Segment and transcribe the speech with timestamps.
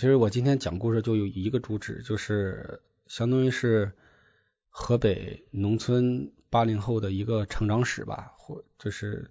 [0.00, 3.92] 其实我今天讲故事就有一个主旨，就是相当于是
[4.70, 9.30] 河北农村八零后的一个成长史吧，或就是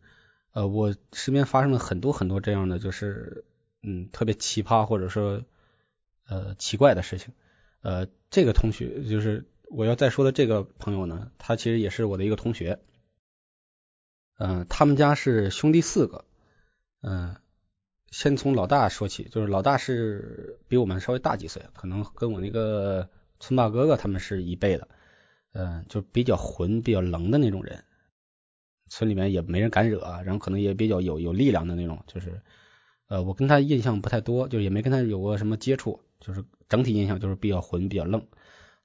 [0.51, 3.45] 呃我身边发生了很多很多这样的就是
[3.81, 5.43] 嗯特别奇葩或者说
[6.27, 7.33] 呃奇怪的事情。
[7.81, 12.79] 呃，这个同学就是我要再说的这个朋友呢，他其实也是我的一个同学。
[14.37, 16.25] 嗯，他们家是兄弟四个，
[17.01, 17.37] 嗯。
[18.11, 23.07] 先从老大说起，就是老大是比我们稍微大几岁，可能跟我那个
[23.39, 24.87] 村霸哥哥他们是一辈的，
[25.53, 27.83] 嗯，就比较混、比较冷的那种人，
[28.89, 32.41] 村里面也没人敢惹，然后可能也比较有有力量的那种，就是
[33.07, 38.25] 呃，我跟他印象不太多，就也没跟他有过什么接触，就是整体印象就是比较混、比较愣。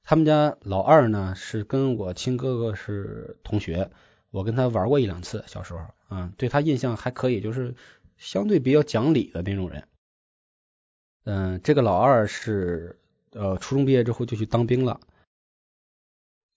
[0.03, 3.91] 他们家老二呢是跟我亲哥哥是同学，
[4.31, 7.75] 我跟他玩过一两次，小时候，嗯，对他印象还可以，就是。
[8.17, 9.89] 相对比较讲理的那种人，
[11.25, 15.01] 嗯，这个老二是呃初中毕业之后就去当兵了，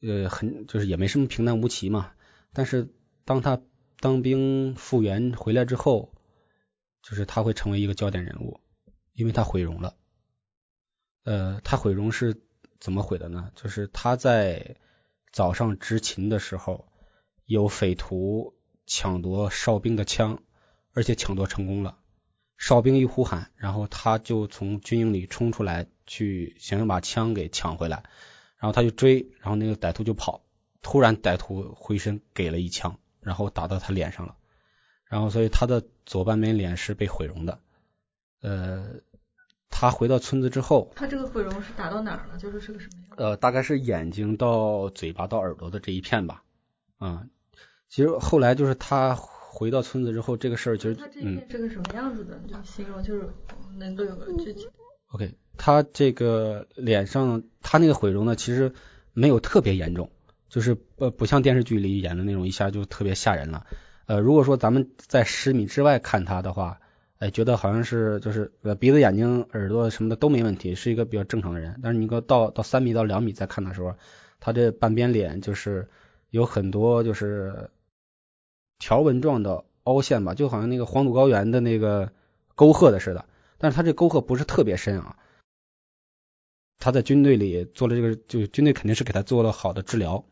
[0.02, 2.14] 呃，很就是也没什么平淡无奇嘛。
[2.53, 2.89] 但是
[3.25, 3.61] 当他
[3.99, 6.14] 当兵复员回来之后，
[7.02, 8.59] 就是他会成为一个焦点人物，
[9.14, 9.95] 因为他毁容了。
[11.23, 12.42] 呃，他毁容是
[12.80, 13.52] 怎么毁的呢？
[13.55, 14.77] 就是他在
[15.31, 16.88] 早上执勤的时候，
[17.45, 18.55] 有匪徒
[18.86, 20.42] 抢夺哨兵的枪。
[20.98, 22.00] 而且抢夺成功了，
[22.58, 27.98] 哨兵一呼喊，然后他就从军营里冲出来，去想要把枪给抢回来，
[28.58, 30.42] 然后他就追，然后那个歹徒就跑，
[30.81, 34.38] 突然歹徒回身给了一枪，然后打到他脸上了，
[35.06, 37.59] 然后所以他的左半边脸是被毁容的。
[38.42, 38.88] 呃，
[39.70, 42.39] 他回到村子之后，他这个毁容是打到哪儿了？
[42.39, 43.17] 就是是个什么样？
[43.17, 46.44] 呃，大概是眼睛到嘴巴到耳朵的这一片吧。
[46.98, 47.27] 啊，
[47.88, 49.20] 其实后来就是他。
[49.58, 52.40] 回到村子之后，这个事儿其实嗯，这个什么样子的？
[52.48, 53.28] 就形容就是
[53.76, 54.68] 能够有个具体。
[55.08, 58.72] OK，他这个脸上他那个毁容呢，其实
[59.14, 60.12] 没有特别严重，
[60.48, 63.66] 就是呃不像电视剧里演的那种一下就特别吓人了。
[64.06, 66.80] 呃，如果说咱们在十米之外看他的话，
[67.18, 71.80] 哎，觉得好像是就是呃鼻子、眼睛、耳朵什么的都没问题，是一个比较正常的人。
[71.82, 73.95] 但是你搁到到三米到两米再看的时候，
[74.39, 75.88] 他这半边脸就是
[76.30, 77.72] 有很多就是。
[78.80, 82.11] 条纹状的凹陷吧，就好像那个黄土高原的那个
[82.55, 83.26] 沟壑的似的，
[83.58, 85.17] 但是他这沟壑不是特别深啊。
[86.80, 90.26] 他在军队里做了这个，就军队肯定是给他做了好的治疗。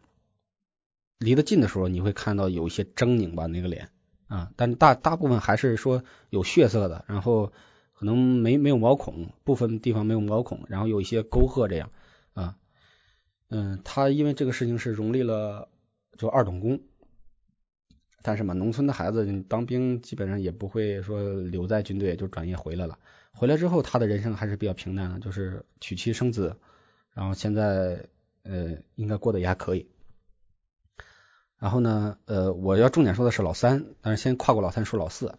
[1.17, 3.89] 离得近的时候，你会看到有一些狰狞吧，那个脸
[4.27, 7.51] 啊，但大大部分还是说有血色的，然后
[7.93, 11.89] 可能没没有毛孔，部分地方没有毛孔，然后有一些沟壑这样
[12.33, 12.57] 啊。
[13.49, 15.69] 嗯，他因为这个事情是荣立了
[16.17, 16.81] 就二等功。
[18.27, 22.97] 但是嘛，农村的孩子当兵基本上也不会说留在军队就转业回来了。
[23.33, 26.57] 回来之后，他的人生还是比较平淡的，就是娶妻生子，
[27.13, 28.07] 然后现在
[28.41, 29.87] 呃应该过得也还可以。
[31.59, 35.37] 然后呢，呃，我要重点说的是老三，但是先跨过老三说老四。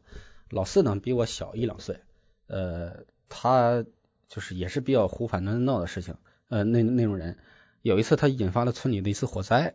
[0.49, 1.99] 老四呢比我小一两岁，
[2.47, 3.85] 呃，他
[4.29, 6.15] 就是也是比较胡反乱闹的事情，
[6.49, 7.37] 呃，那那种人。
[7.83, 9.75] 有一次他引发了村里的一次火灾。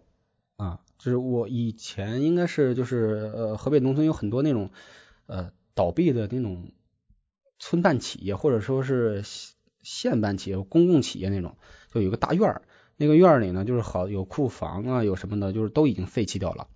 [0.58, 4.70] 啊，就是我以前应该是就是呃，河北农村有很多那种
[5.26, 6.72] 呃倒闭的那种
[7.58, 9.24] 村办企业，或者说是
[9.82, 11.58] 县办企业、公共企业那种，
[11.92, 12.62] 就有个大院儿，
[12.98, 16.68] 那个院儿里呢就是好有库房啊，有什么的，就是都已经废弃掉了。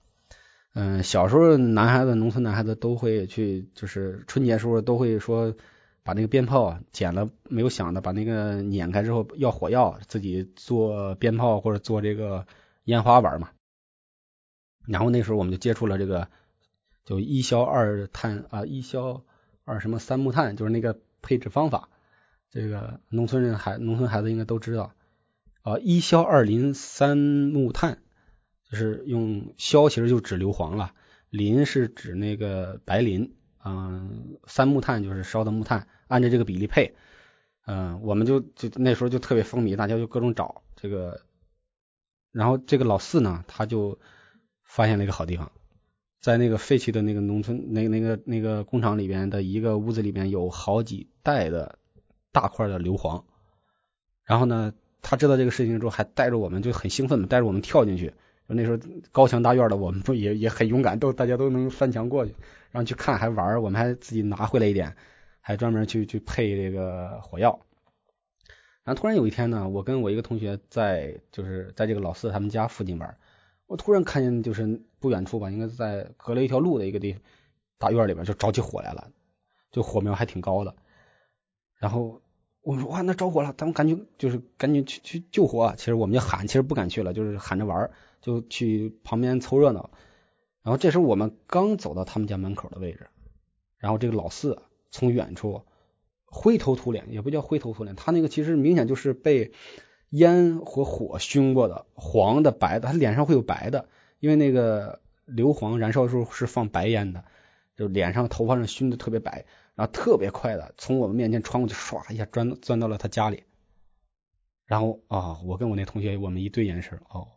[0.74, 5.56] 嗯，小时候男孩子，农村男孩子都会去，就是春节时候都会说
[6.04, 12.46] 把那个鞭炮啊捡了没有响的，把那个碾开之后要火药，自己做鞭炮或者做这个
[12.84, 13.52] 烟花玩嘛。
[14.88, 16.28] 然后那时候我们就接触了这个，
[17.06, 19.24] 就一硝二碳啊，一硝
[19.64, 21.90] 二什么三木炭，就是那个配置方法。
[22.52, 24.94] 这个农村人孩农村孩子应该都知道
[25.64, 27.98] 啊，一硝二磷三木炭，
[28.70, 30.94] 就是用硝其实就指硫磺了，
[31.30, 33.34] 磷是指那个白磷，
[33.64, 36.96] 嗯，三木炭就是烧的木炭，按照这个比例配。
[37.66, 41.22] 嗯，我们就就那时候就特别风靡，大家就各种找这个。
[42.32, 44.00] 然后这个老四呢，他就。
[44.66, 45.52] 发现了一个好地方，
[46.20, 51.80] 在那个废弃的那个农村，那那个那个工厂里边的一个屋子里边有好几袋的
[52.34, 53.24] 大块的硫磺。
[54.24, 58.14] 然后呢，他知道这个事情之后，还带着我们就很兴奋嘛，带着我们跳进去。
[58.48, 58.78] 那时候
[59.12, 62.36] 高墙大院的，我们不也也很勇敢，都大家都能翻墙过去，
[62.72, 64.96] 然后去看还玩，我们还自己拿回来一点，
[65.42, 67.60] 还专门去去配这个火药。
[68.84, 73.18] 然后突然有一天呢，我跟我一个同学在就是在这个老四他们家附近玩。
[73.68, 77.18] 我突然看见，就是不远处吧，应该是在隔了一条路的一个地
[77.78, 79.10] 大院里边，就着起火来了，
[79.72, 80.76] 就火苗还挺高的。
[81.78, 82.22] 然后
[82.62, 85.74] 我说哇，那着火了，咱们赶紧就是赶紧去去救火。
[85.78, 87.92] 其实我们就喊，其实不敢去了，就是喊着玩，
[88.22, 89.90] 就去旁边凑热闹。
[90.64, 93.08] 然后这时候我们刚走到他们家门口的位置，
[93.78, 95.64] 然后这个老四从远处
[96.26, 99.52] 灰头土脸，也不叫灰头土脸，他那个其实明显就是被
[100.10, 107.24] 烟和火熏过的，黄的、白的，他脸上会有白的，因为那个硫磺燃烧的时候是放白烟的，
[107.76, 109.46] 就脸上、头发上熏的特别白。
[109.76, 113.44] 然后特别快的从我们面前穿过去，唰一下钻钻到了他家里。
[114.66, 117.28] 然后啊，我跟我那同学我们一对眼神，哦，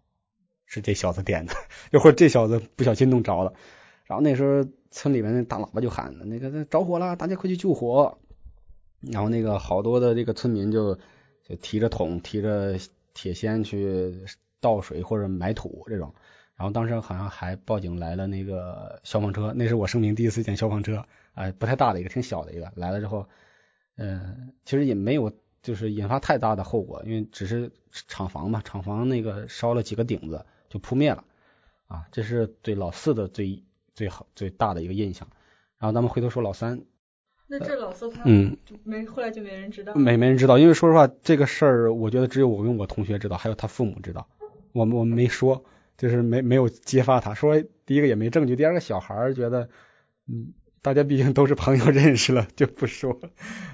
[0.64, 1.52] 是这小子点的，
[1.92, 3.54] 一会儿这小子不小心弄着了。
[4.04, 8.18] 然后那时候村里面那大喇叭就喊那个着火了，大家快去救火。
[9.00, 10.96] 然后那个好多的这个村民就
[11.48, 12.78] 就提着桶、提着
[13.14, 14.14] 铁锨去
[14.60, 16.14] 倒水或者埋土这种。
[16.54, 21.04] 然后当时好像还报警来了那个消防车，那是我生平第一次见消防车。
[21.34, 23.28] 哎，不太大的一个，挺小的一个，来了之后，
[23.96, 31.22] 嗯，其实也没有就是引发太大的后果，因为只是厂房嘛，厂房那个烧了几个顶子就扑灭了，
[31.86, 33.62] 啊，这是对老四的最
[33.94, 35.28] 最好最大的一个印象。
[35.78, 36.82] 然后咱们回头说老三，
[37.48, 44.28] 那这老四他嗯没后来就没人知道，没没人知道，因为说实话这个事儿，我觉得只有我跟我同学知道，还有他父母知道，
[44.72, 45.64] 我们我们没说，
[45.96, 49.68] 就是没没有揭发他，说第一个也没证据，第二个小孩觉得
[50.26, 50.52] 嗯。
[50.80, 53.20] 大家毕竟都是朋友认识了，就不说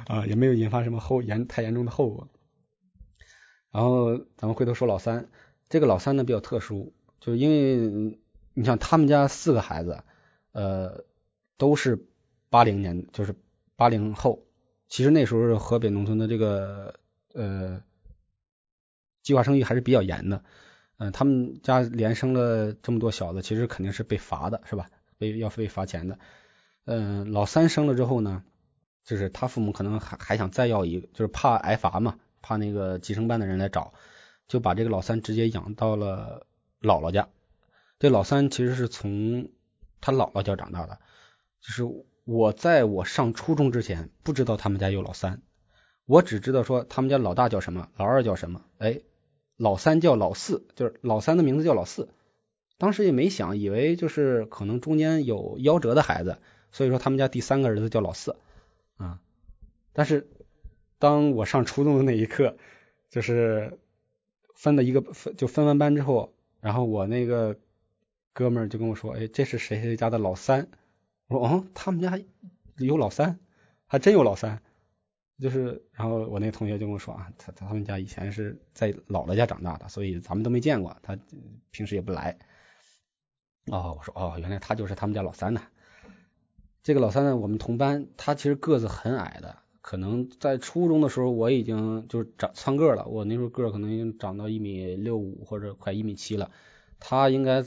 [0.08, 2.28] 啊，也没有引发什么后严太严重的后果。
[3.70, 5.28] 然后咱们回头说老三，
[5.68, 8.18] 这个老三呢比较特殊，就是因为
[8.54, 10.02] 你像他们家四个孩子，
[10.52, 11.04] 呃，
[11.58, 12.06] 都是
[12.48, 13.34] 八零年，就是
[13.76, 14.44] 八零后。
[14.88, 16.94] 其实那时候河北农村的这个
[17.32, 17.82] 呃
[19.22, 20.44] 计划生育还是比较严的，
[20.98, 24.90] 嗯，他们家连生了这么多小子，其实肯定是被罚的，是吧？
[25.18, 26.18] 被要被罚钱的。
[26.84, 28.44] 嗯，老三生了之后呢，
[29.04, 33.94] 就是他父母可能还还想再要一个，就是怕挨罚嘛，怕那个计生办的人来找，
[34.46, 36.46] 就把这个老三直接养到了
[36.80, 37.28] 姥姥家。
[37.98, 39.48] 这老三其实是从
[40.00, 41.00] 他姥姥家长大的，
[41.62, 41.82] 就是
[42.24, 45.42] 我在我上初中之前不知道他们家有老三，
[46.06, 49.00] 我只知道说他们家老大叫什么，老二叫什么，哎，
[49.56, 52.08] 老三叫老四，就是老三的名字叫老四。
[52.76, 56.38] 当时也没想，以为就是可能中间有夭折的孩子。
[56.72, 58.34] 所以说他们家第三个儿子叫老四
[58.96, 59.20] 啊，
[59.92, 60.26] 但是
[60.98, 62.56] 当我上初中的那一刻，
[63.10, 63.78] 就是
[64.56, 67.56] 分了一个分就分完班之后，然后我那个
[68.32, 70.66] 哥们儿就跟我说，哎，这是谁谁家的老三？
[71.28, 72.18] 我说哦，他们家
[72.78, 73.38] 有老三，
[73.86, 74.62] 还真有老三。
[75.40, 81.18] 就是，然后我那同学就跟我说啊，他他们家以前是在姥姥家长大的，所以咱们都没见过，他
[81.72, 82.38] 平时也不来。
[83.66, 85.60] 哦，我说哦，原来他就是他们家老三呢。
[86.84, 96.52] 这个老三呢，我们同班，他其实个子很矮的，可能在初中的时候我已经就是长窜个了，我那时候个可能已经长到一米六五或者快一米七了，
[97.00, 97.64] 他应该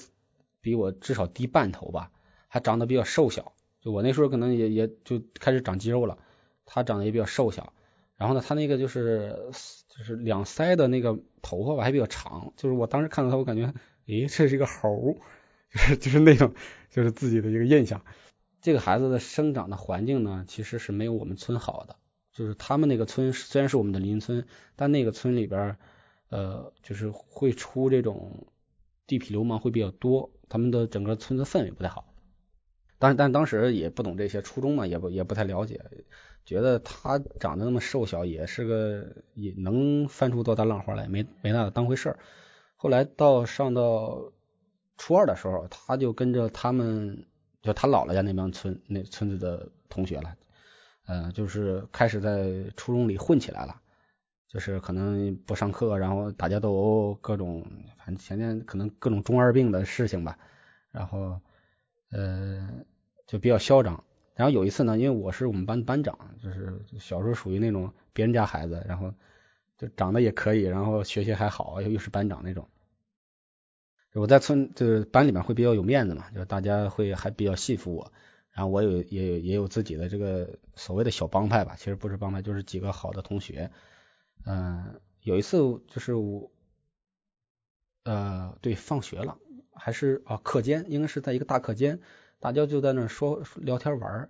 [0.62, 2.12] 比我至少低半头吧，
[2.47, 6.17] 还长得比较瘦小，就我那时候可能也也就开始长肌肉了，
[6.65, 7.74] 他长得也比较瘦小，
[8.15, 9.50] 然后呢，他那个就是
[9.88, 13.74] 就是两腮的那个头发吧还比较长，就是我当时看到他，我感觉，
[14.07, 15.17] 诶，这是一个猴，
[15.72, 16.53] 就是就是那种
[16.89, 18.01] 就是自己的一个印象。
[18.62, 21.95] 这个孩子的生长的环境呢，其实是没有我们村好的。
[22.33, 24.45] 就是他们那个村虽然是我们的邻村，
[24.75, 25.77] 但那个村里边
[26.29, 28.48] 呃，就是会出这种
[29.07, 32.13] 地痞流氓会比较多，他们的整个村子氛围不太好。
[33.00, 35.84] 但但当时也不懂这些，初中嘛，也不也不太了解，
[36.46, 42.20] 觉得他长得那么瘦小，也是个也能翻出多大浪花来，没没那当回事儿。
[42.75, 44.32] 后来到上到
[44.98, 47.25] 初二的时候，他就跟着他们。
[47.63, 50.38] 就他姥姥家那帮村那村子的同学了，
[51.06, 53.82] 呃，就是开始在初中里混起来了，
[54.48, 57.66] 就是可能不上课，然后打架斗殴，各种
[57.98, 60.38] 反正前天可能各种中二病的事情吧，
[60.92, 61.42] 然后
[62.11, 62.85] 呃
[63.25, 64.03] 就比较嚣张。
[64.35, 69.13] 然后有一次呢，因为我是我们班班长，就是小时候属于那种别人家孩子，然后
[69.77, 72.67] 就长得也可以，然后学习还好，又又是班长那种。
[74.13, 78.11] 我在村就是班里面会比较有面子嘛，就是大家会还比较信服我，
[78.51, 83.69] 然后我有也有也有自己的这个所谓的小帮派吧，其实不是帮派，就是几个好的同学。
[84.45, 86.51] 嗯，有一次就是我，
[88.03, 89.37] 呃，对，放学了
[89.79, 92.00] 还是啊课间，应该是在一个大课间，
[92.39, 94.29] 大家就在那说聊天玩，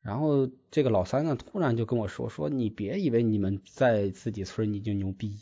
[0.00, 5.38] 然后这个老三呢突然就跟我说说你别以为你们在自己村你就牛逼，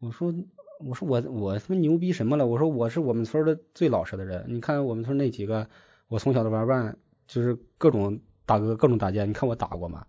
[0.00, 0.34] 我说。
[0.80, 2.46] 我说我我他妈牛逼什么了？
[2.46, 4.44] 我说我是我们村的最老实的人。
[4.46, 5.68] 你看我们村那几个，
[6.06, 10.06] 我从小的玩伴，就是各种大哥各种打架，你看我打过吗？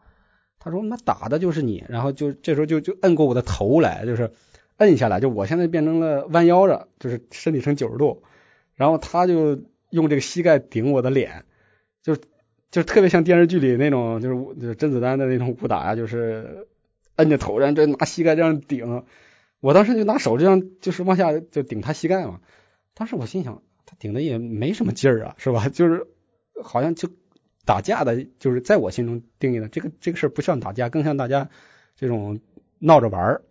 [0.59, 4.31] 他说：“妈打的就是你。”然后就这时候就就摁过我的头来，就是
[4.79, 8.23] 摁下来，就我现在变成了弯腰着，就是身体呈九十度，
[8.75, 11.45] 然后他就用这个膝盖顶我的脸，
[12.01, 12.17] 就
[12.71, 16.67] 就特别像电视剧里那种，就是就是甄子丹的那种武打呀，就是
[17.15, 19.03] 摁着头，然后这拿膝盖这样顶。
[19.61, 22.41] 我当时就拿手这样就是往下就顶他膝盖嘛。
[22.93, 25.69] 当时我心想，他顶的也没什么劲儿啊，是吧？
[25.71, 26.07] 就是
[26.63, 27.09] 好像就。
[27.65, 31.51] 打架的，就是在我心中定义的这个这个事儿不像打架，更像大家
[31.95, 32.39] 这种
[32.79, 33.41] 闹着玩儿，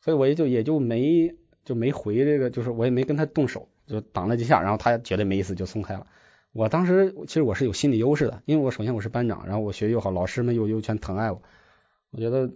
[0.00, 6.06] 所以我也就也就没就没回这个，就是我也没跟他动手，就挡了几下，然后他觉得没意思就松开了。
[6.52, 11.42] 我当时其实我是有心理优势的，因为我首先我是班长，然后我学习又好，老师们又又全疼爱我，
[12.10, 12.50] 我觉得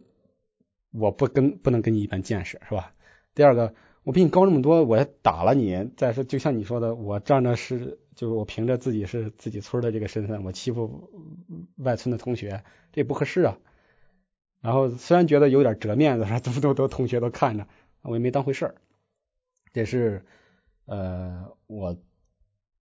[0.90, 2.92] 我不跟不能跟你一般见识，是吧？
[3.34, 7.98] 第二个，我比你高这么多，我打了你，再说就像你说的，我仗着是。
[8.14, 11.10] 就是我凭着自己是自己村的这个身份，我欺负
[11.78, 13.58] 外村的同学，这不合适啊。
[14.64, 17.68] 然后虽然觉得有点折面子，都都都同学都看着，
[18.00, 18.75] 我也没当回事儿。
[19.75, 20.25] 这是
[20.87, 21.97] 呃我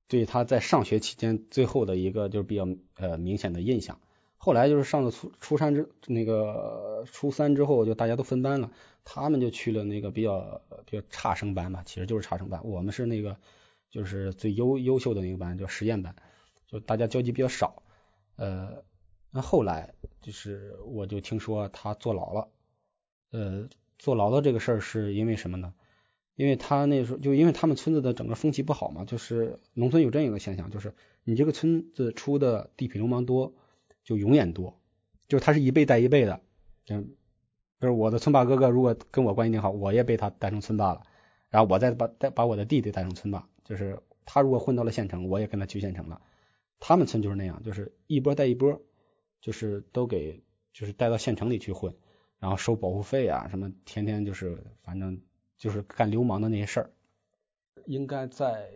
[0.07, 3.99] 对他在上学期间最后的一个就是比较呃明显的印象。
[4.37, 8.71] 后来就是上了初初三之那个初三之后，就大家都分班了，
[9.03, 12.61] 他们就去了那个比较比较差生班吧，其实就是差生班。
[12.63, 13.37] 我们是那个。
[13.93, 16.15] 就是最优优秀的那个班叫实验班，
[16.65, 17.83] 就大家交集比较少。
[18.37, 18.83] 呃，
[19.29, 22.47] 那后来就是我就听说他坐牢了。
[23.29, 25.73] 呃，坐牢的这个事儿是因为什么呢？
[26.35, 33.53] 因为他那时候就因为他们村子的整个风气不好嘛，就是农村有这样一个现象，就是你这个村子出的地痞流氓多，
[34.03, 34.79] 就永远多，
[35.27, 36.41] 就是他是一辈带一辈的。
[36.85, 37.01] 就
[37.79, 41.03] 就是我的村霸哥哥如果跟我关系挺好，我也被他带成村霸了，
[41.49, 43.47] 然后我再把带把我的弟弟带成村霸。
[43.63, 46.21] 就是他如果混到了县城，我也跟他去县城了。
[46.79, 48.81] 他们村就是那样，就是一波带一波，
[49.43, 51.93] 就是都给就是带到县城里去混，
[52.39, 55.21] 然后收保护费啊什么，天天就是反正
[55.57, 56.93] 就是干流氓的那些事儿。
[57.85, 58.71] 应该在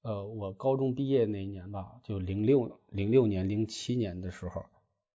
[0.00, 4.64] 呃我高中毕业那一年吧，就零六零六年零七年的时候，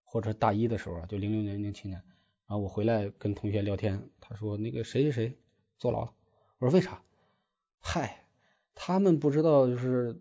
[0.03, 2.03] 或者大一的时候，就零六年零七年，
[2.49, 5.39] 然后我回来跟同学聊天，他说那个谁谁谁
[5.79, 6.13] 坐牢了，
[6.59, 7.01] 我说为啥？
[7.79, 8.25] 嗨。
[8.81, 10.21] 他们不知道就是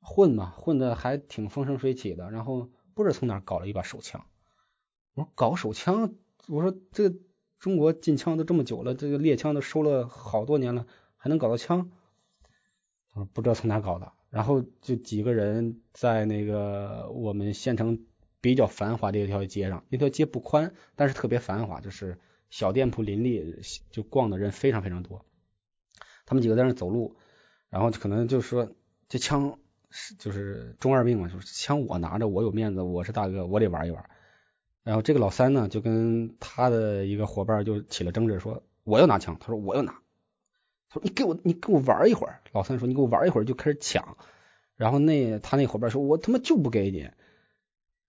[0.00, 4.26] 混嘛，混的还挺风生水起的，然后不知道从哪搞了一把手枪。
[5.14, 6.16] 我说搞手枪，
[6.48, 7.14] 我说这
[7.60, 10.84] 中国禁枪都这么久了，这个猎枪都收了好多年了，
[11.16, 11.92] 还能搞到枪？
[13.12, 14.12] 他说不知道从哪搞的。
[14.30, 18.04] 然后就几个人在那个我们县城
[18.40, 22.18] 比较繁华的一条街上，那条街不宽，但是特别繁华，就是
[22.50, 23.62] 小店铺林立，
[23.92, 25.24] 就逛的人非常非常多。
[26.26, 27.16] 他们几个在那走路。
[27.70, 28.72] 然后可能就说，
[29.10, 29.58] 这枪
[30.18, 34.08] 就是中二病嘛，就是枪我拿着，我有面子，我是大哥，我得玩一玩。
[34.82, 39.92] 然后这个老三呢，就跟他的一个伙伴就起了争执，说我要拿枪，他说我要拿，
[40.88, 42.40] 他说你给我你给我玩一会儿。
[42.52, 44.16] 老三说你给我玩一会儿，就开始抢。
[44.76, 47.10] 然后那他那伙伴说，我他妈就不给你。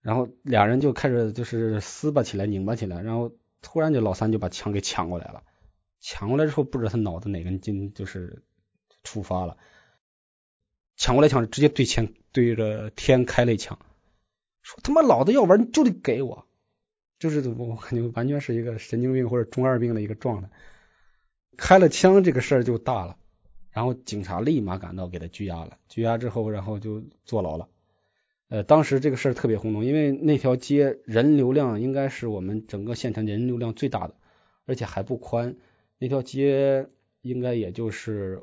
[0.00, 3.02] 然后俩人就开始就是撕巴起来，拧巴起来。
[3.02, 3.32] 然后
[3.62, 5.42] 突然就老三就把枪给抢过来了，
[6.00, 8.44] 抢过来之后不知道他脑子哪根筋就是。
[9.02, 9.56] 出发了，
[11.00, 13.78] 抢过来抢，直接对前对着天开了一枪，
[14.60, 16.44] 说他妈老子要玩你就得给我，
[17.18, 20.50] 就是我感觉完全是一个神经病或者中二病的一个状态。
[21.56, 23.16] 开了枪这个事儿就大了，
[23.70, 27.68] 然后警察立马赶到给他拘押了，拘押之后然后就坐牢了。
[28.50, 34.14] 呃，当时这个事儿特别轰动，因为那条街人流量应该是我们整个县城人流量最大的，
[34.66, 35.56] 而且还不宽，
[35.96, 36.90] 那条街
[37.22, 38.42] 应该也就是。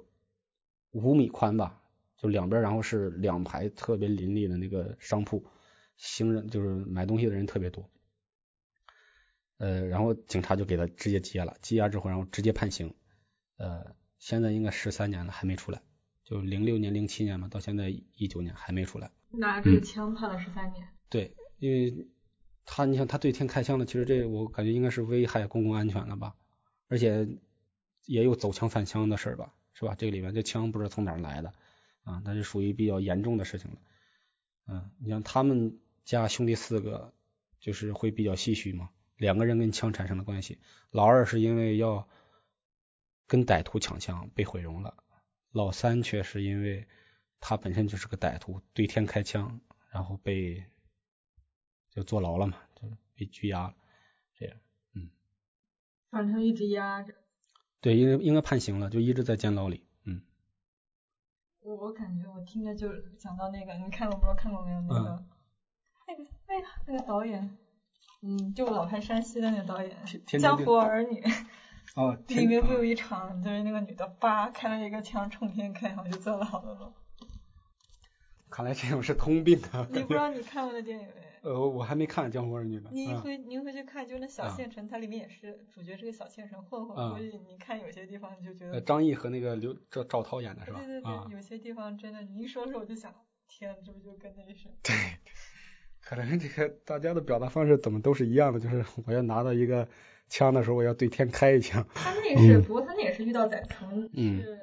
[0.93, 1.83] 五米宽吧，
[2.17, 5.45] 就两边，然后是两排特别林立的那个商铺，
[5.97, 7.89] 行人就是买东西的人特别多。
[9.57, 12.93] 呃，然后警察就给他直接羁押了，羁押之后，然后直接判刑。
[13.57, 15.81] 呃，现在应该十三年了，还没出来。
[16.23, 19.11] 就零六年、零七年嘛，到现在一九年还没出来。
[19.29, 20.87] 拿着枪判了十三年。
[21.09, 22.07] 对，因为
[22.65, 26.35] 他，你想他对天开枪了，其实这我感觉应该是危害公共安全了吧，
[26.87, 27.27] 而且
[28.05, 29.53] 也有走枪贩枪的事儿吧。
[29.73, 29.93] 是吧？
[29.95, 31.53] 这个里面这枪不知道从哪儿来的
[32.07, 32.21] 啊？
[32.23, 33.77] 那是属于比较严重的事情了。
[34.67, 37.13] 嗯，你像他们家兄弟四个，
[37.59, 38.89] 就是会比较唏嘘嘛。
[39.17, 40.59] 两个人跟枪产生了关系，
[40.91, 42.07] 老二是因为要
[43.25, 44.95] 跟歹徒抢枪被毁容了，
[45.51, 46.87] 老三却是因为
[47.39, 49.59] 他本身就是个歹徒，对天开枪，
[49.89, 50.63] 然后被
[51.89, 53.75] 就坐牢了嘛，就被拘押了。
[54.35, 54.57] 这样，
[54.93, 55.09] 嗯，
[56.11, 57.15] 反正一直压着。
[57.81, 59.86] 对，应该应该判刑了，就一直在监牢里。
[61.67, 62.87] 嗯，我我感觉我听着就
[63.19, 65.21] 想到那个，你看过不知道看过没有那个，
[66.07, 67.51] 那个哎呀那个导演
[68.21, 69.91] 嗯，就老拍山西的那个导演
[70.39, 71.19] 《江湖儿女
[71.95, 76.91] 》哦， 里面不有一场，就是那个女的叭开了一个枪冲天开，然后就坐牢了吗？
[78.49, 79.87] 看来这种是通病啊。
[79.91, 81.11] 你不知道你看过的电影没？
[81.49, 82.89] 呃，我还没看《江湖儿女》呢。
[82.91, 90.79] 你嗯回你回去看，就那小县城，它里面也是主角是个小县城混混，嗯所以你看有些地方你就觉呃，得，张译和那个刘赵赵涛演的是吧？
[90.79, 93.13] 对对对，啊，有些地方真的，你一说的时候我就想，
[93.47, 94.67] 天，这不就跟那是？
[94.83, 94.93] 对，
[96.01, 99.87] 可能这个大家的表达方式怎么都是一样的，就是我要拿到一个
[100.27, 101.85] 枪的时候，我要对天开一枪。
[101.93, 104.59] 他那是，不过他那也是遇到宰城，嗯是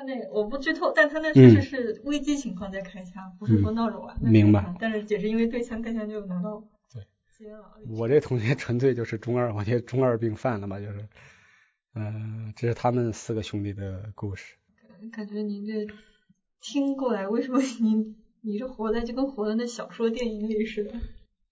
[0.00, 7.04] 他那我不剧透，但他那确实是危机情况在开枪，不是说闹着玩的嗯明白但是也是因为对枪开枪就拿到对
[7.38, 7.64] 监牢。
[7.86, 11.06] 我这同学纯粹就是中二，我觉得中二病犯了吧，就是，
[11.94, 14.54] 嗯、这是他们四个兄弟的故事。
[15.12, 15.86] 感觉您这
[16.62, 20.92] 听过来，为什么您你是活在就跟活在那小说电影里似的？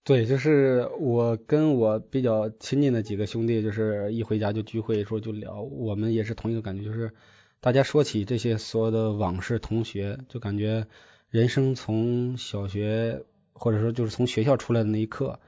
[0.03, 7.11] 对，就是我跟我比较亲近的几个兄弟，就是一回家就聚会，说就聊，我们也是同一个感觉，就是
[7.61, 10.87] 大家说起这些所有的往事、同学，就感觉
[11.29, 15.39] 人生从小学或者说就是从学校出来的那一刻，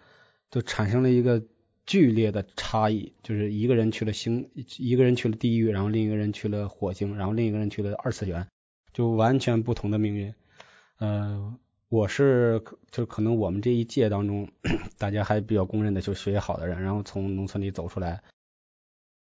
[0.50, 1.41] 就产生了一个
[1.86, 8.48] 剧烈的差异，就是一个人去了星，一个人去了地狱，然后另一个人去了火星，然后另一个人去了二次元，
[8.94, 10.34] 就完全不同的命运。
[10.98, 14.50] 呃，我是就可能我们这一届当中，
[15.00, 18.22] 大家还比较公认的就是学习好的人，然后从农村里走出来，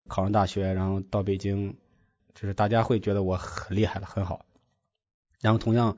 [0.07, 1.76] 考上大学，然后到北京，
[2.37, 4.45] 就是大家会觉得我很厉害了，很好。
[5.40, 5.97] 然后同样，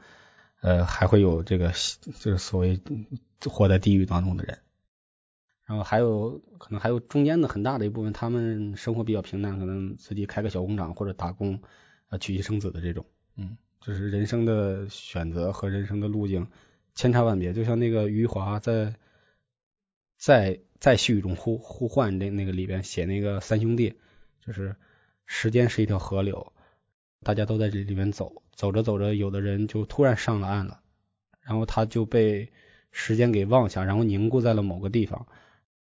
[0.60, 2.80] 呃，还会有这个就是所谓
[3.44, 4.58] 活在地狱当中的人。
[5.66, 11.60] 然后还有可能还有中间的很大的一部分，他们生活比较平淡，可能自己开个小工厂或者打工，
[12.08, 13.04] 呃，娶妻生子的这种，
[13.36, 16.46] 嗯，就是人生的选择和人生的路径
[16.94, 17.52] 千差万别。
[17.52, 18.94] 就像那个余华在
[20.16, 23.98] 在在细雨中呼呼唤那那个里边写那个三兄弟，
[24.40, 24.74] 就是
[25.28, 26.54] 时间是一条河流，
[27.22, 30.80] 大家都在这里面走，走着走着，有的人就突然上了岸了，
[31.42, 32.50] 然后他就被
[32.90, 35.26] 时间给忘下，然后凝固在了某个地方。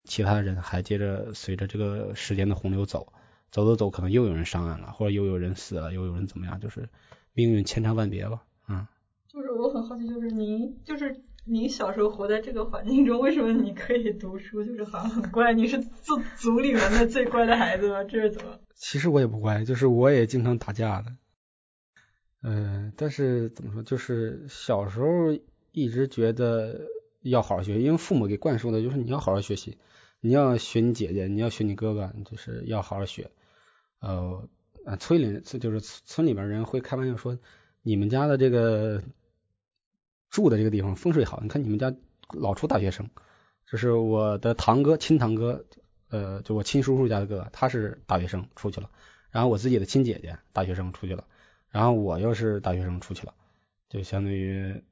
[0.06, 3.14] 其他人还接着随着这个时间的洪流走，
[3.52, 6.90] 走走走，可能又有人上岸了，或者又有人死了，又有人怎么样，就是
[7.34, 8.44] 命运千差万别吧。
[8.68, 8.88] 嗯，
[9.28, 14.64] 就是我很好奇，就是您就是你小时候活在这个环境中，为什么你可以读书？
[14.64, 18.04] 就是好像很乖，你是族族里面的最乖的孩子吗？
[18.04, 18.60] 这是怎么？
[18.76, 21.16] 其实我也不乖，就是我也经常打架的。
[22.42, 25.08] 呃，但是怎么说，就是小时候
[25.72, 26.82] 一直觉得
[27.22, 29.78] 要好好学，因为父母给灌输的就是你要好好学习，
[30.20, 33.32] 你要学你姐姐，你要学你哥哥，就是要好好学。
[34.00, 34.48] 呃，
[35.00, 37.40] 村里就是村里边人会开玩笑说，
[37.82, 39.02] 你们家的这个
[40.30, 41.94] 住的这个地方风水好，你看你们家
[42.30, 43.10] 老出大学生。
[43.66, 45.66] 这是我的堂哥，亲堂哥，
[46.10, 48.90] 呃，就我亲叔叔家的哥哥，他是大学生出去了，
[49.30, 51.26] 然后我自己的亲姐姐大学生出去了，
[51.70, 53.34] 然后我又是大学生出去了，
[53.90, 54.84] 就相当于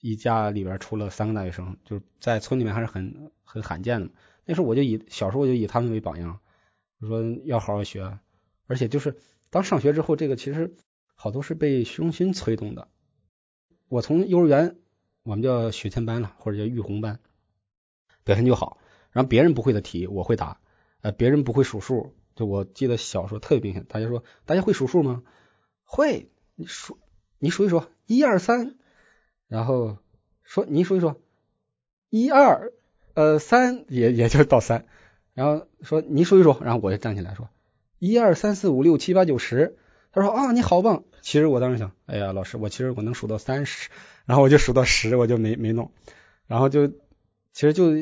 [0.00, 4.10] 一家里边出了三个大学生，就是在村里面还是很很罕见的。
[4.44, 6.38] 那时候我就以小时候我就以他们为榜样，
[7.00, 8.18] 我说要好好学，
[8.68, 9.16] 而且就是
[9.50, 10.76] 当上学之后，这个其实
[11.16, 12.86] 好多是被虚荣心催动的。
[13.90, 14.76] 我从幼儿园
[15.24, 17.18] 我们叫学前班了，或者叫育红班，
[18.22, 18.78] 表现就好，
[19.10, 20.60] 然后别人不会的题我会答，
[21.00, 25.24] 呃，别人不会数数，就我记得小时候特别明显，大家说大家会数数吗？
[25.82, 26.98] 会，你数
[27.40, 28.76] 你数一数，一二三，
[29.48, 29.98] 然后
[30.44, 31.16] 说你数一数，
[32.10, 32.72] 一二
[33.14, 34.86] 呃三也也就到三，
[35.34, 37.48] 然后说你数一数，然后我就站起来说
[37.98, 39.76] 一二三四五六七八九十，
[40.12, 43.90] 他说啊你好棒，其实我当时想，哎呀老师我其实我能数到三十，
[44.26, 45.92] 然后我就数到十，我就没没弄，
[46.46, 47.92] 然后就其实就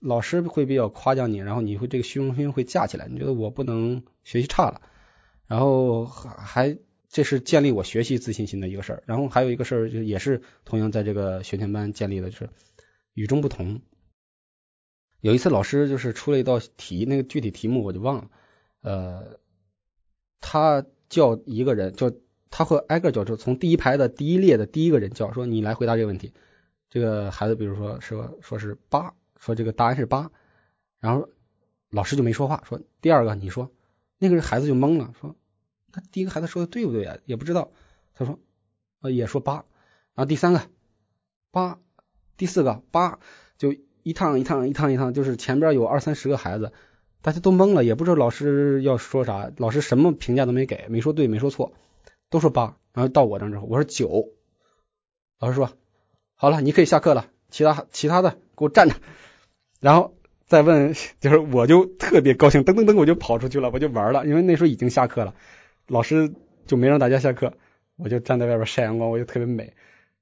[0.00, 4.80] 老师会比较夸奖你，然后你会这个虚荣心会架起来，你觉得我不能学习差了，
[5.46, 12.48] 然后还这是建立我学习自信心的一个事儿，然后还有一个事儿就也是同样在这个学前班建立的，就是
[13.14, 13.82] 与众不同。
[15.20, 18.30] 有一次老师就是出了一道题，那个具体题目我就忘了，
[18.80, 19.38] 呃，
[20.40, 22.20] 他叫一个人，就
[22.50, 26.32] 他会挨个叫，就从第一排的第一列的第一个人叫，说你来回答这个问题。
[26.88, 30.30] 这个孩子比如说说说是八，说这个答案是八，
[31.00, 31.28] 然后
[31.90, 33.70] 老师就没说话，说第二个你说，
[34.16, 35.36] 那个人孩子就懵了，说
[35.92, 37.18] 那第一个孩子说的对不对啊？
[37.26, 37.72] 也不知道，
[38.14, 38.38] 他说
[39.02, 39.66] 呃也说八，
[40.14, 40.62] 然后第三个
[41.50, 41.78] 八，
[42.38, 43.18] 第四个八，
[43.58, 46.72] 就一趟一趟一趟一趟，就是前边有二三十个孩子，
[47.22, 51.72] 大家都懵了，也不知道老师要说啥，老师什么评价都没给，没说对没说错，
[52.28, 54.28] 都说八，然后到我这之后，我说九，
[55.38, 55.70] 老师说
[56.34, 58.96] 好了，你可以下课了，其他其他的给我站着，
[59.80, 60.14] 然后
[60.48, 65.34] 再问， 就是我就特别高兴，噔噔噔我就跑出去了，我就玩了，因为那时候已经下课了，
[65.86, 66.34] 老师
[66.66, 67.54] 就没让大家下课，
[67.96, 69.74] 我就站在外边晒阳光，我就特别美。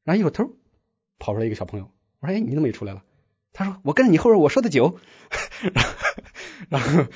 [0.04, 0.50] 然后一会儿头
[1.18, 3.02] 跑出来一个小朋友，我说：“哎，你怎么也出来了？”
[3.52, 4.98] 他说：“我跟着你后边，我说的酒。”
[6.68, 7.06] 然后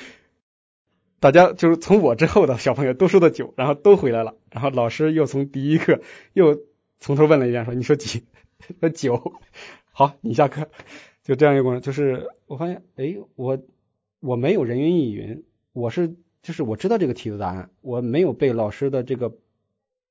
[1.20, 4.35] 大家就是从我之后的小朋友都说的酒，然后都回来了。
[4.50, 6.00] 然后老师又从第一课
[6.33, 6.61] 又
[7.00, 8.24] 从头问了一遍，说：“你说几？
[8.80, 9.35] 说九。
[9.92, 10.68] ”好，你下课。
[11.22, 13.59] 就这样一个过程，就是我发现，哎，我
[14.20, 19.35] 我没有人云亦云，我是就是我知道这个题的答案，我没有被老师的这个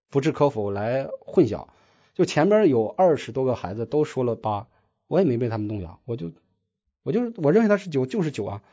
[0.10, 1.68] 不置可否来混淆。
[2.16, 4.68] 就前边有二十多个孩子都说了八，
[5.08, 6.32] 我也没被他们动摇，我就
[7.04, 8.64] 我就是我认为他是九就是九啊。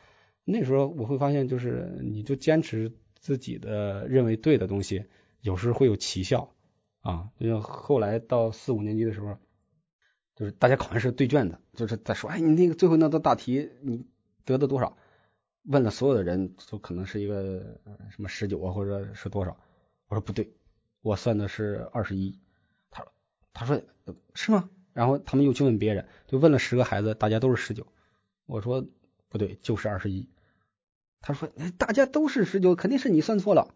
[0.43, 5.05] 那时候我会发现，就是你就坚持自己的认为对的东西，
[5.39, 6.55] 有时会有奇效
[7.01, 7.29] 啊。
[7.39, 9.37] 就像后来到四五年级的时候，
[10.35, 14.07] 就是大家考完试对卷子，就是在说，哎，你那个最后那道大题你
[14.43, 14.97] 得的多少？
[15.63, 19.55] 问了所有的人都可能是一个什么十九啊，或者是多少？
[20.07, 20.51] 我说不对，
[21.01, 22.39] 我算的是二十一。
[22.89, 23.13] 他说
[23.53, 23.81] 他说
[24.33, 24.69] 是吗？
[24.91, 27.85] 然后他们又去问别人，就问了十个孩子，大家都是十九。
[28.47, 28.83] 我说。
[29.31, 30.27] 不对，就是二十一。
[31.21, 33.73] 他说：“大家都是十九，肯定是你算错了。”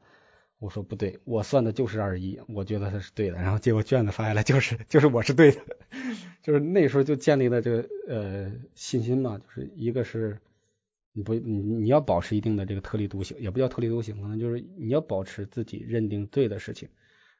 [0.59, 5.61] 我说：“不对，我算的就是二十一，我觉得他是对的。”然后结果卷子发下来，就是就是我是对的，
[6.43, 9.37] 就是那时候就建立了这个呃信心嘛。
[9.37, 10.39] 就是一个是
[11.13, 16.89] 你不你你要保持一定的这个特立独行，也不叫特立独行，可能就是你要保持自己认定对的事情。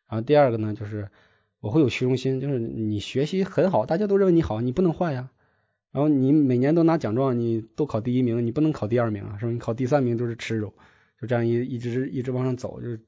[0.08, 1.10] 然后第二个呢，就是
[1.60, 5.32] 我会有虚荣心，就是你学习很好，大家都认为你好，你不能坏呀。
[5.96, 9.52] 然后你每年都拿奖状，你都考第一名，你不能考第二名啊，是吧？
[9.54, 10.74] 你考第三名就是耻辱，
[11.22, 13.00] 就这样一一直一直往上走，就是，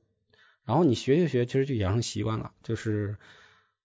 [0.63, 3.17] 然后你学学学，其实就养成习惯了，就是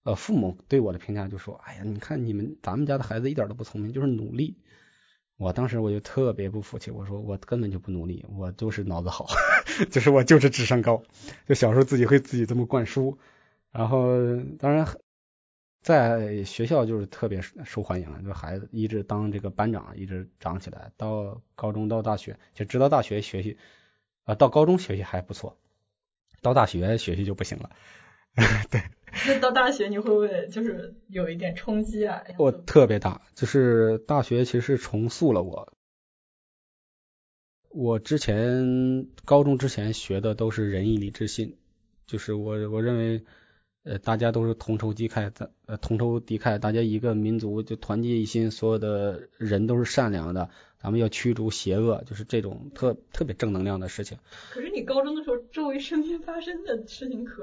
[0.05, 4.57] 呃，父母对我的评价就说，哎呀，你看你们咱们家的孩子一点都不聪明，就是努力。
[5.37, 9.27] 我当时我就特别不服气，我说我根本就不努力，我就是脑子好，
[9.91, 11.03] 就是我就是智商高，
[11.49, 13.19] 就小时候自己会自己这么灌输，
[13.73, 14.15] 然后
[14.61, 14.87] 当然。
[15.83, 20.93] 在学校就是特别受欢迎，就孩子一直当这个班长，一直长起来。
[20.97, 23.59] 到高中到大学，就直到大学学习，
[24.23, 25.59] 啊，到高中学习还不错，
[26.41, 27.71] 到大学学习就不行了。
[28.71, 28.81] 对。
[29.27, 32.23] 那到大学你会不会就是有一点冲击啊？
[32.39, 35.73] 我特别大，就是大学其实重塑了我。
[37.71, 41.59] 我之前高中之前学的都是仁义礼智信，
[42.07, 43.25] 就是我我认为。
[43.85, 54.19] 呃，大家都是同仇敌忾，咱呃同仇敌忾，大家一个民族就团结一心，所有的人都是善良的，咱们要驱逐邪恶，就是这种特特别正能量的事情。
[54.53, 57.43] 可是你高中的时候，周围身边发生的事情可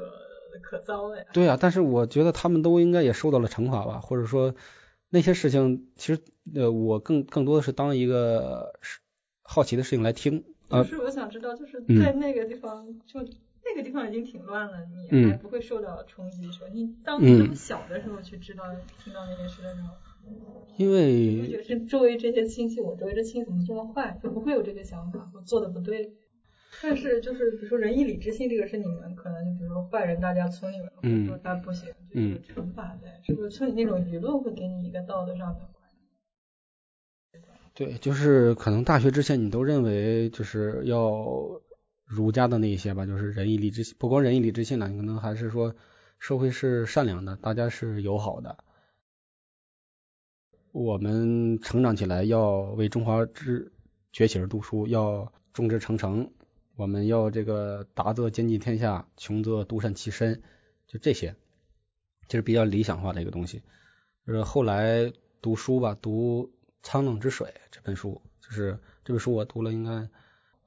[0.62, 1.26] 可糟了呀。
[1.34, 4.56] 对啊，但是我觉得他们都应该也受到了惩罚吧，或者说
[5.10, 6.22] 那些事情，其实
[6.56, 8.80] 呃我更更多的是当一个
[9.42, 10.46] 好奇的事情来听。
[10.70, 13.20] 就是我想知道，就是在那个地方就。
[13.66, 14.78] 那个地方已经挺乱了，
[15.12, 18.64] 你还不会受到冲击，说你当那么小的时候去知道
[19.04, 19.90] 听到那件事的时候，
[20.78, 26.14] 因为觉得是周围这些亲戚，我周围的亲戚怎么这么坏，就不会有这个想法，我做的不对。
[26.82, 35.60] 但是就是比如说仁义礼智信这个是你们可能就比如说坏人，大家村里面或者说他不行，就有惩罚在，是不是村里那种舆论会给你一个道德上的？
[37.74, 41.62] 对，就是可能大学之前你都认为就是要。
[42.10, 45.76] 儒家的那一些吧，就是仁义礼智信，不光仁义礼智信了，可能还是说
[46.18, 48.58] 社会是善良的，大家是友好的。
[50.72, 53.72] 我们成长起来要为中华之
[54.12, 56.32] 崛起而读书，要众志成城，
[56.76, 60.42] 我们要这个达则兼济天下，穷则独善其身，
[60.88, 61.36] 就这些，
[62.28, 63.62] 就是比较理想化的一个东西。
[64.26, 66.52] 就是后来读书吧，读
[66.90, 70.10] 《沧浪之水》这本书，就是这本书我读了应该。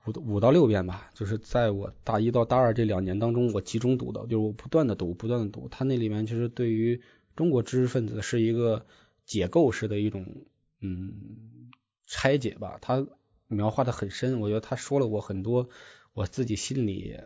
[0.04, 5.68] 五五到六遍吧，就是在我大一到大二这两年当中，我集中读的，就是我不断的读，不断的读。
[5.68, 7.00] 它那里面其实对于
[7.36, 8.84] 中国知识分子是一个
[9.24, 10.44] 解构式的一种
[10.80, 11.70] 嗯
[12.06, 13.06] 拆解吧，它
[13.46, 14.40] 描画的很深。
[14.40, 15.68] 我觉得他说了我很多
[16.14, 17.20] 我自己心里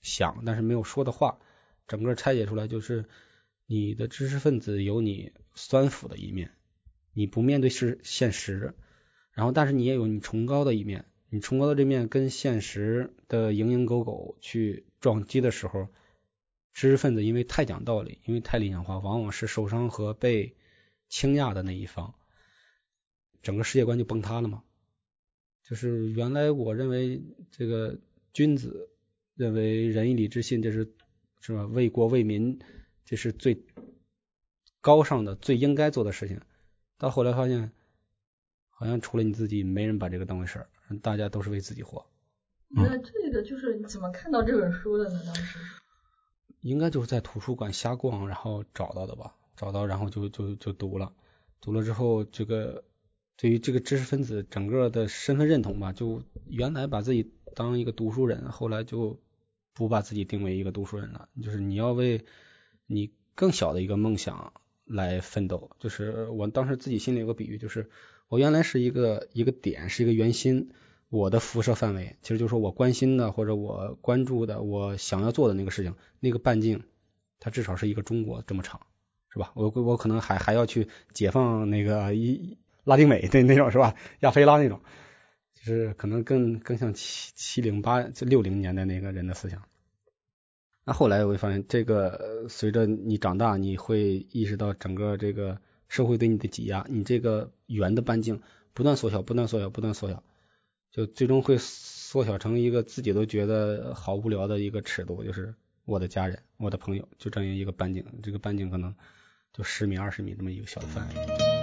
[0.00, 1.40] 想但是没有说的话，
[1.88, 3.06] 整个拆解出来就是
[3.66, 6.52] 你的知识分子有你酸腐的一面，
[7.12, 8.74] 你不面对是现实，
[9.32, 11.06] 然后但是你也有你崇高的一面。
[11.34, 15.88] 你崇高的这面跟现实的蝇营狗苟去撞击的时候，
[16.72, 20.54] 知识分子因为太讲道理，因为太理想化，往往是受伤和被
[21.08, 22.14] 倾轧的那一方，
[23.42, 24.62] 整个世界观就崩塌了嘛。
[25.64, 27.20] 就是原来我认为
[27.50, 27.98] 这个
[28.32, 28.90] 君子
[29.34, 30.94] 认为仁义礼智信，这是
[31.40, 31.66] 是吧？
[31.66, 32.60] 为国为民，
[33.04, 33.60] 这是最
[34.80, 36.40] 高尚的、最应该做的事情。
[36.96, 37.72] 到后来发现。
[38.76, 42.06] 好像除了你自己，没人把这个当回事儿，大家都是为自己活。
[42.68, 45.22] 那这个就是你怎么看到这本书的呢？
[45.26, 45.58] 当时
[46.60, 49.36] 应该就是在图书馆瞎逛，然后找到的吧？
[49.56, 51.12] 找到然后就就就读了，
[51.60, 52.84] 读了之后，这个
[53.36, 59.22] 对于这个知识分子整个的身份认同吧，就原来把自己当一个读书人，后来就
[59.74, 62.24] 不把自己定为一个读书人了，就是你要为
[62.86, 64.52] 你更小的一个梦想
[64.84, 65.70] 来奋斗。
[65.78, 67.90] 就是我当时自己心里有个比喻，就是
[68.28, 70.70] 我原来是一个一个点，是一个圆心。
[71.10, 76.82] 我的辐射范围，其实就是说我关心的或者我关注的，我想要做的那个事情，那个半径，
[77.38, 78.80] 它至少是一个中国这么长，
[79.28, 79.52] 是吧？
[79.54, 83.94] 我我可能还还要去解放那个一拉丁美的那种，是吧？
[84.20, 84.80] 亚非拉那种，
[85.54, 89.62] 就是可能更更像七七零八六零年代那个人的思想。
[90.86, 98.42] 那后来我会发现，这个随着你长大，你会意识到整个这个社会对你的挤压，你这个圆的半径
[98.74, 100.22] 不断缩小，不断缩小，不断缩小。
[100.90, 105.54] 就最终会缩小成一个自己都觉得好无聊的一个尺度，就是
[105.86, 108.94] 我的家人、我的朋友，就这样一个半径，这个半径可能
[109.52, 111.53] 就十米、二十米这么一个小的范围。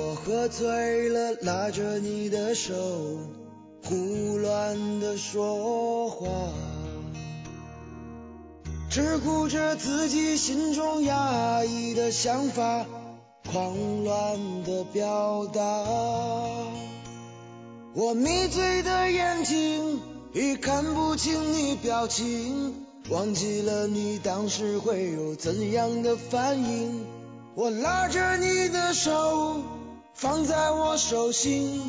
[0.00, 2.72] 我喝醉了，拉着你的手，
[3.82, 6.28] 胡乱的说话，
[8.88, 12.86] 只顾着自己心中压抑的想法，
[13.50, 15.60] 狂乱的表达。
[17.92, 20.00] 我迷醉的眼睛
[20.32, 27.04] 已看不清你表情，忘记了你当时会有怎样的反应。
[27.56, 29.60] 我拉着你的手。
[30.14, 31.80] 放在我手心，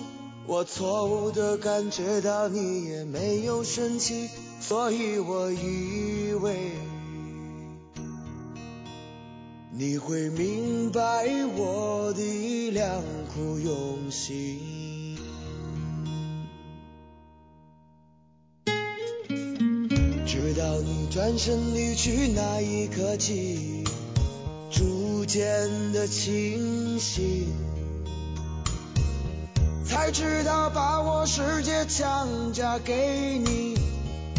[0.45, 4.29] 我错误的感觉到你也没有生气，
[4.59, 6.71] 所以我以为
[9.71, 13.01] 你会明白我的良
[13.33, 15.17] 苦用心。
[20.25, 23.83] 直到你转身离去那一刻起，
[24.71, 27.47] 逐渐的清醒。
[29.89, 33.75] 才知道把我世界强加给你，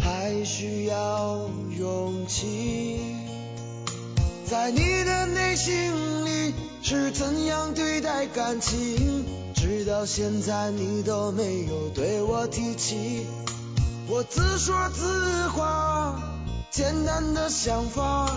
[0.01, 1.41] 还需要
[1.77, 3.01] 勇气。
[4.47, 9.25] 在你的内心里是怎样对待感情？
[9.57, 13.27] 直到现在你都没有对我提起。
[14.09, 16.17] 我自说自话，
[16.71, 18.31] 简单的想法，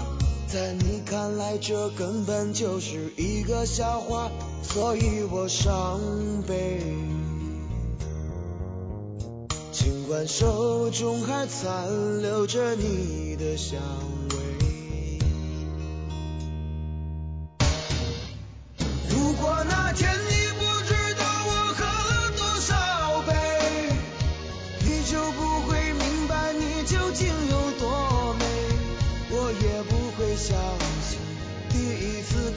[0.54, 4.30] 在你看来这根本就是一个笑话。
[4.62, 6.00] 所以我伤
[6.48, 6.80] 悲，
[9.72, 13.80] 尽管手中还残留着你的香
[14.30, 14.38] 味。
[19.10, 20.33] 如果那天你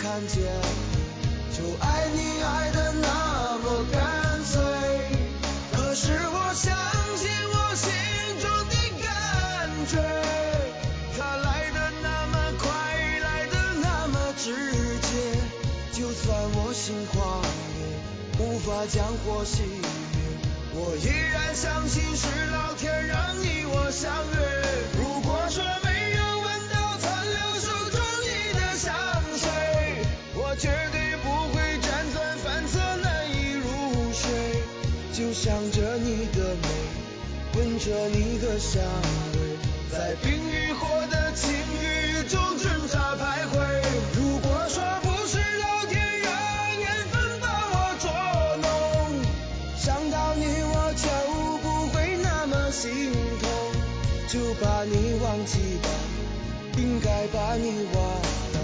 [0.07, 0.41] 看见。
[1.51, 3.99] 就爱你爱的那么干
[4.45, 4.55] 脆，
[5.73, 6.73] 可是我相
[7.17, 7.91] 信我心
[8.41, 9.07] 中的感
[9.91, 9.99] 觉，
[11.19, 12.71] 它来的那么快，
[13.19, 14.55] 来的那么直
[15.01, 15.11] 接。
[15.93, 17.43] 就算我心狂
[17.75, 20.23] 野无法将火熄灭，
[20.73, 24.37] 我依然相信是老天让你我相约。
[24.99, 25.65] 如果说
[37.79, 38.83] 着你的香
[39.35, 39.39] 味，
[39.93, 41.51] 在冰与火的情
[41.83, 43.55] 欲中挣扎徘徊。
[44.15, 46.31] 如果说不是老天让
[46.81, 48.11] 缘分把我捉
[48.63, 48.67] 弄，
[49.77, 51.09] 想到你我就
[51.63, 53.49] 不会那么心痛。
[54.29, 55.89] 就把你忘记吧，
[56.79, 58.03] 应该把你忘
[58.53, 58.59] 了，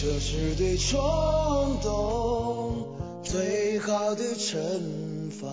[0.00, 2.86] 这是对冲动
[3.22, 5.48] 最好的惩罚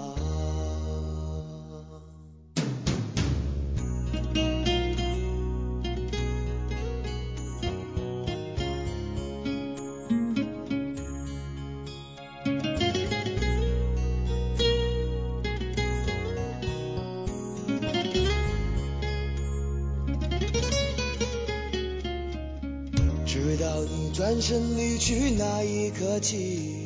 [24.40, 26.86] 转身离去那一刻起，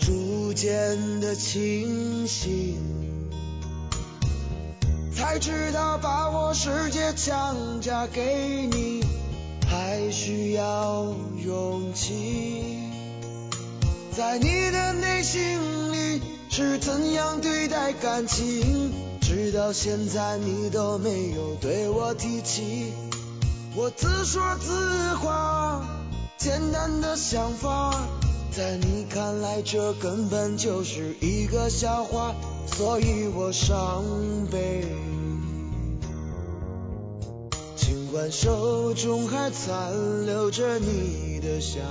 [0.00, 2.78] 逐渐的清醒，
[5.14, 9.04] 才知道把我世界强加给你，
[9.66, 12.78] 还需要勇气，
[14.16, 22.86] 在你的内心里是怎样对待感情，直到现在你都没有对我提起，
[23.76, 25.53] 我自说自话。
[26.36, 27.94] 简单的想法
[28.50, 32.34] 在你看来这根本就是一个笑话
[32.66, 34.04] 所以我伤
[34.50, 34.84] 悲。
[37.76, 41.82] 尽管手中还残留着你的香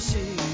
[0.00, 0.49] 心。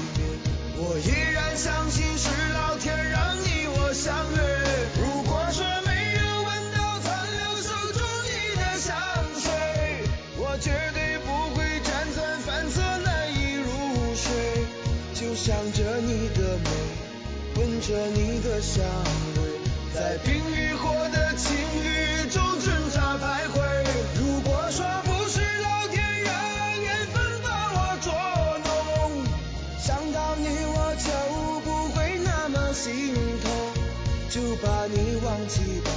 [34.29, 35.91] 就把你忘记吧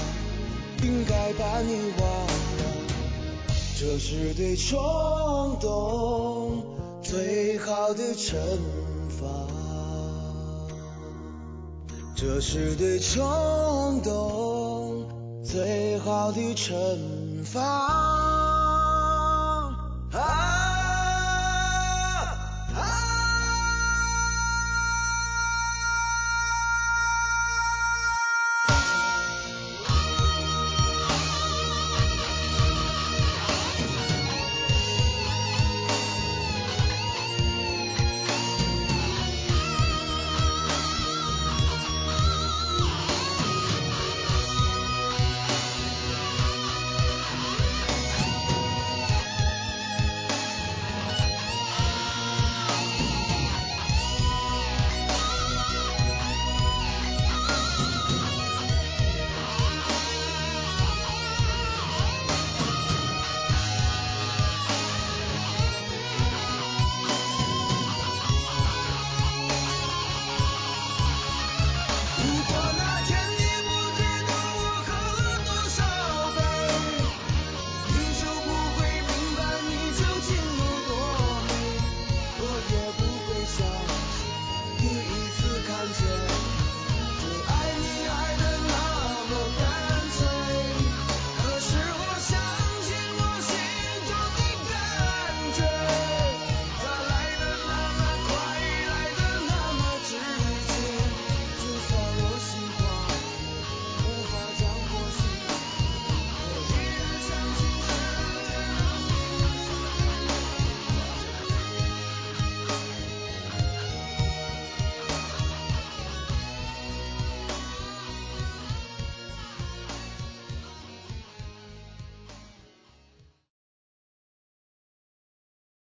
[0.83, 2.81] 应该把你忘了。
[3.79, 4.79] 这是对冲
[5.61, 6.65] 动
[7.03, 8.37] 最好的惩
[9.09, 9.27] 罚。
[12.15, 15.07] 这是对冲动
[15.43, 18.20] 最好的惩罚。